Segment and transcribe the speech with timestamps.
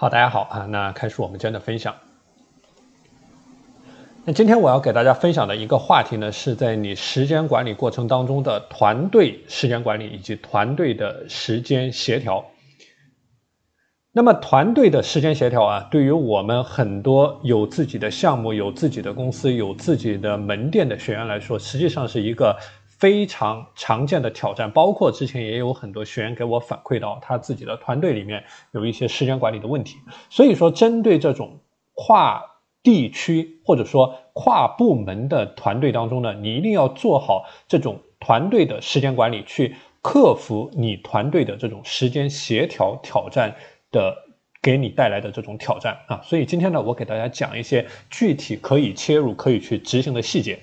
[0.00, 1.94] 好，大家好啊，那开始我们今天的分享。
[4.24, 12.42] 那今天我要给大家分享的一个话题呢，是在你时间管理过程当中的团队时间管理以及团队的时间协调。
[14.10, 22.56] 那么，团队的时间协调啊，对于我们很多有自己的项目、有自己的公司、有自己的门店的学员来说，实际上是一个。
[23.00, 29.96] 非常常见的挑战，包括之前也有很多学员给我反馈到，他自己的团队里面有一些时间管理的问题。
[30.28, 31.60] 所以说，针对这种
[31.94, 32.44] 跨
[32.82, 43.56] 地区或者说跨部门的团队当中呢，你一定要做好这种团队的时间管理，去克服你团队的这种时间协调挑战
[43.90, 44.14] 的
[44.60, 46.20] 给你带来的这种挑战啊。
[46.22, 50.58] 所以今天呢，我给大家讲一些具体可以切入、可以去执行的细节。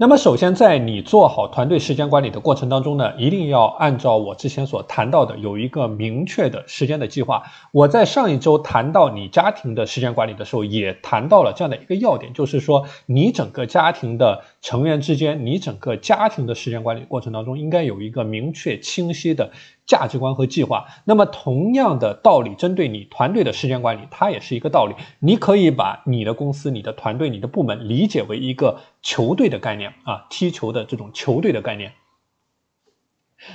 [0.00, 7.42] 那么，首先，在你做好团队时间管理的过程当中呢，一定要按照我之前所谈到的，有一个明确的时间的计划。
[7.72, 19.50] 我在上一周谈到你家庭的时间管理的时候，也谈到了这样的一个要点，就是说，你整个家庭的成员之间，你整个家庭的时间管理过程当中，应该有一个明确清晰的。
[19.86, 24.94] 价值观和计划，那么同样的道理，针对你团队的时间管理，它也是一个道理。
[25.20, 31.94] 你可以把你的公司、你的团队、你的部门理解为一个球队的概念啊，踢球的这种球队的概念。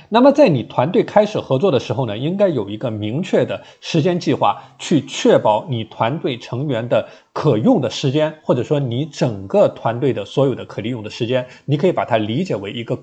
[0.08, 12.98] 那么在你团队开始合作的时候呢，应该有一个明确的时间计划，去确保你团队成员的可用的时间，或者说你整个团队的所有的可利用的时间，你可以把它理解为一个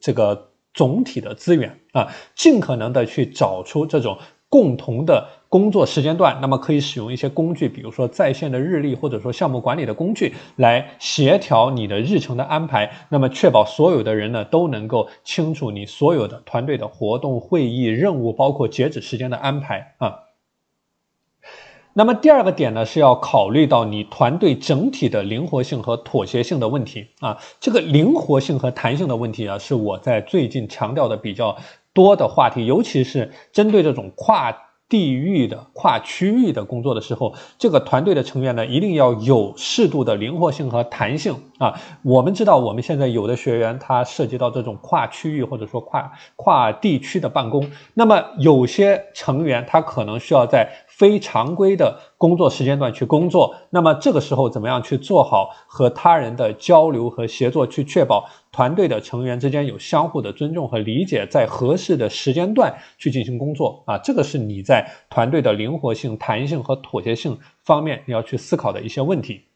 [0.00, 0.48] 这个。
[0.74, 4.16] 总体的资源啊，尽可能的去找出这种
[4.48, 20.20] 共同的工作时间段，那么可以使用一些工具，比如说在线的日历，或者说项目管理的工具，来协调你的日程的安排，那么确保所有的人呢都能够清楚你所有的团队的活动、会议、任务，包括截止时间的安排啊。
[21.92, 27.36] 那么第二个点呢，是要考虑到你团队整体的灵活性和妥协性的问题啊。
[27.60, 31.58] 这个灵活性和弹性的问题啊，是我在最近强调的比较
[31.92, 34.50] 多的话题，尤其是针对这种跨
[34.92, 41.34] 地域的、跨区域的工作的时候，这个团队的成员呢，一定要有适度的灵活性和弹性。
[41.62, 41.80] 啊。
[42.02, 69.51] 我们知道，我们现在有的学员他涉及到这种跨区域或者说跨跨地区的办公，那么有些成员他可能需要在非常规的工作时间段去工作，那么这个时候怎么样去做好和他人的交流和协作，去确保团队的成员之间有相互的尊重和理解，在合适的时间段去进行工作啊，这个是你在团队的灵活性、弹性和妥协性方面你要去思考的一些问题。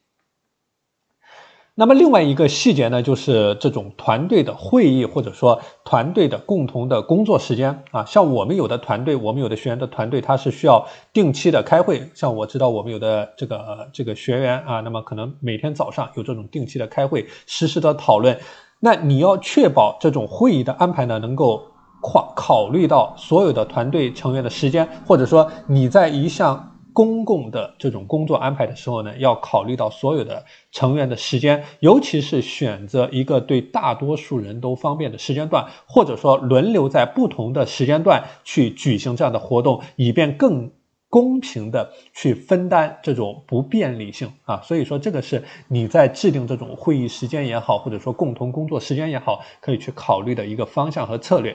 [1.78, 12.03] 那么另外一个细节呢，就是这种团队的会议或者说团队的共同的工作时间啊，像我们有的团队，我们有的学员的团队，他是需要定期的开会。
[12.14, 18.38] 像我知道我们有的这个这个学员啊，那么可能每天早上有这种定期的开会，实时的讨论。
[18.81, 21.62] 那你要确保这种会议的安排呢，能够
[22.03, 26.72] 考考虑到所有的团队成员的时间，或者说你在一项。
[26.96, 30.42] 公共的这种工作安排的时候呢，要考虑到所有的
[30.72, 40.70] 成员的时间，尤其是选择一个对大多数人都方便的时间段，或者说轮流在不同的时间段去举行这样的活动，以便更
[41.10, 44.62] 公平的去分担这种不便利性啊。
[44.62, 51.54] 所以说，这个是你在制定这种会议时间也好，或者说共同工作时间也好，可以去考虑的一个方向和策略。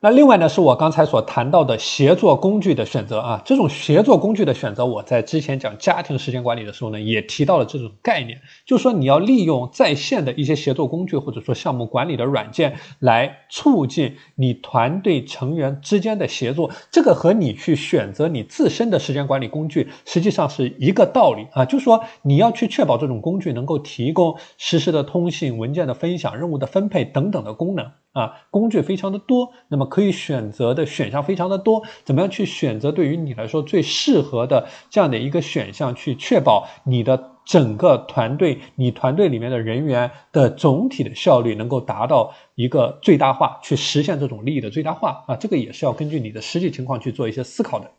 [0.00, 16.70] 那另外呢，是我刚才所谈到的协作工具的选择啊，这种协作工具的选择，我在之前讲家庭时间管理的时候呢，也提到了这种概念，就是说你要利用在线的一些协作工具，或者说项目管理的软件，来促进你团队成员之间的协作。
[16.92, 27.90] 这个和你去选择你自身的时间管理工具，实际上是一个道理啊，就是说你要去确保这种工具能够提供实时的通信、文件的分享、任务的分配等等的功能。
[28.12, 47.90] 啊，工具非常的多，那么可以选择的选项非常的多，怎么样去选择对于你来说最适合的这样的一个选项，去确保你的整个团队，你团队里面的人员的总体的效率能够达到一个最大化，去实现这种利益的最大化啊，这个也是要根据你的实际情况去做一些思考的。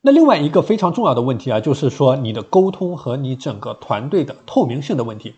[0.00, 5.34] 那另外一个非常重要的问题啊，就是说你的沟通和你整个团队的透明性的问题。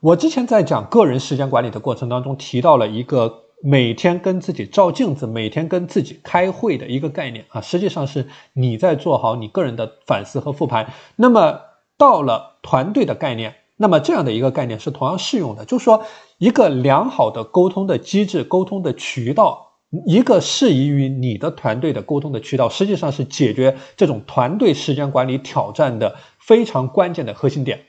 [0.00, 10.90] 我之前在讲个人时间管理的过程当中，提到了一个每天跟自己照镜子、每天跟自己开会的一个概念啊，实际上是你在做好你个人的反思和复盘。
[11.16, 11.60] 那么
[11.98, 16.02] 到了团队的概念，那么这样的一个概念是同样适用的，就是说
[16.38, 19.66] 一个良好的沟通的机制、沟通的渠道。
[20.06, 27.84] 一个适宜于你的团队的沟通的渠道，实际上是解决这种团队时间管理挑战的非常关键的核心点。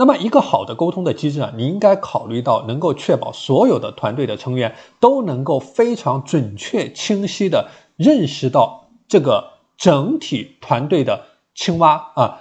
[0.00, 7.68] 那么，一个好的沟通的机制啊，你应该考虑到能够确保所有的团队的成员都能够非常准确、清晰的
[7.98, 12.40] 认识到这个整体团队的青蛙啊，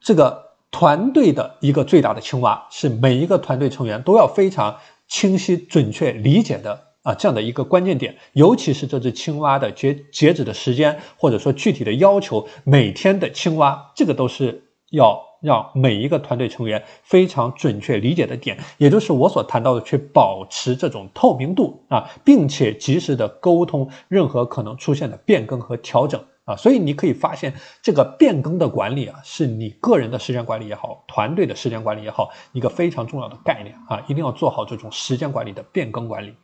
[0.00, 4.76] 这个团队的一个最大的青蛙是每一个团队成员都要非常
[5.06, 8.16] 清晰、准确理解的啊，这样的一个关键点。
[8.32, 15.25] 尤其是这只青蛙的截截止的时间，或者说具体的要求，每天的青蛙，这个都是要。
[15.40, 26.56] 让每一个团队成员非常准确理解的点，也就是我所谈到的，去保持这种透明度啊，并且及时的沟通任何可能出现的变更和调整啊。
[26.56, 36.34] 所以你可以发现，这个变更的管理啊，是你个人的时间管理也好，团队的时间管理也好，一个非常重要的概念啊，一定要做好这种时间管理的变更管理。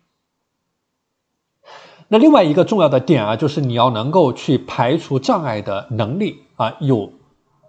[2.08, 7.10] 那另外一个重要的点啊，就是你要能够去排除障碍的能力啊，有。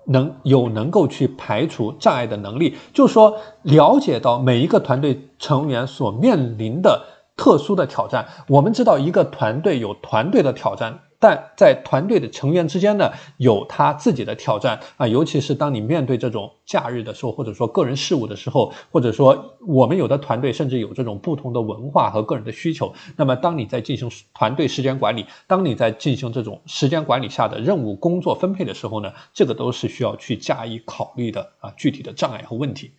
[0.05, 7.05] 能有能够去排除障碍的能力，就是说了解到每一个团队成员所面临的
[7.35, 8.27] 特殊的挑战。
[8.47, 10.99] 我们知道一个团队有团队的挑战。
[11.23, 22.93] 但在团队的成员之间呢，有他自己的挑战啊，尤其是当你面对这种假日的时候，或者说个人事务的时候，或者说我们有的团队甚至有这种不同的文化和个人的需求。
[23.15, 32.91] 那么，当你在进行团队时间管理，当你在进行这种时间管理下的任务工作分配的时候呢，这个都是需要去加以考虑的啊，具体的障碍和问题。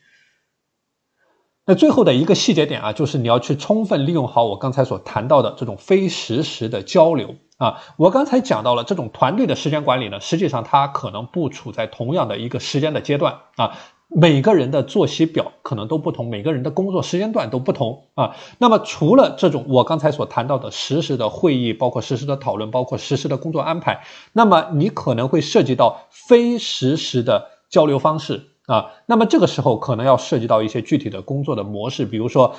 [1.67, 7.81] 那最后的一个细节点啊，就是你要去充分利用好我刚才所谈到的这种非实时的交流啊。
[7.97, 13.73] 我刚才讲到了这种团队的时间管理呢，实际上它可能不处在同样的一个时间的阶段啊。
[14.17, 18.37] 每个人的作息表可能都不同，每个人的工作时间段都不同啊。
[18.59, 28.51] 那么除了这种我刚才所谈到的实时的会议，包括实时的讨论，包括实时的工作安排，那么你可能会涉及到非实时的交流方式。
[28.67, 32.55] 啊，那么这个时候可能要涉及到一些具体的工作的模式，比如说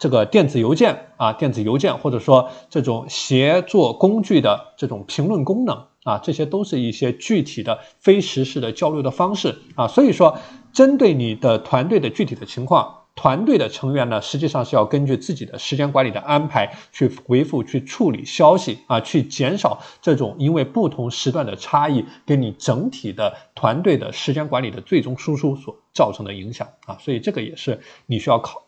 [0.00, 9.86] 这个电子邮件啊，电子邮件，或者说这种协作工具的这种评论功能啊，这些都是一些具体的非实时的交流的方式啊。
[9.86, 10.38] 所以说，
[10.72, 12.96] 针对你的团队的具体的情况。
[13.16, 26.96] 团队的成员呢，实际上是要根据自己的时间管理的安排去回复、去处理消息啊，去减少这种因为不同时段的差异给你整体的团队的时间管理的最终输出所造成的影响啊。
[26.98, 28.62] 所以这个也是你需要考、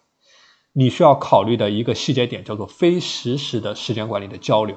[0.72, 4.76] 你需要考虑的一个细节点，叫做非实时的时间管理的交流。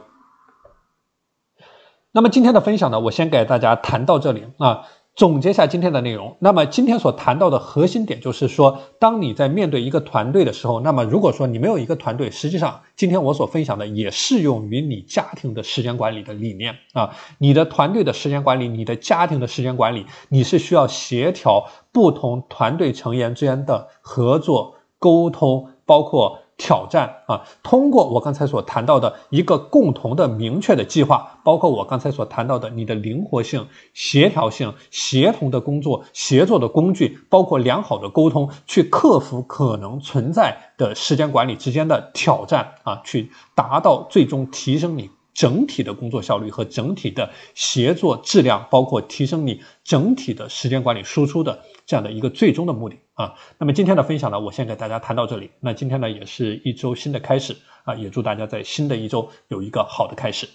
[2.12, 4.88] 那么今天的分享呢，我先给大家谈到这里啊。
[5.16, 26.40] 总结一下今天的内容，那么今天所谈到的核心点就是说，当你在面对一个团队的时候，那么如果说你没有一个团队，实际上今天我所分享的也适用于你家庭的时间管理的理念啊，你的团队的时间管理，你的家庭的时间管理，你是需要协调不同团队成员之间的合作、沟通，包括。
[26.58, 27.46] 挑战啊！
[27.64, 52.96] 通过我刚才所谈到的一个共同的明确的计划，包括我刚才所谈到的你的灵活性、协调性、协同的工作、协作的工具，包括良好的沟通，去克服可能存在的时间管理之间的挑战啊，去达到最终提升你整体的工作效率和整体的协作质量，包括提升你整体的时间管理输出的这样的一个最终的目的。
[53.16, 55.52] 啊，那么今天的分享呢，我先给大家谈到这里。
[55.62, 57.56] 那今天呢，也是一周新的开始
[57.86, 60.50] 啊，也祝大家在新的一周有一个好的开始。